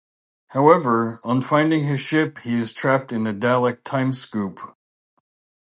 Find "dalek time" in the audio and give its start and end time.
3.35-4.13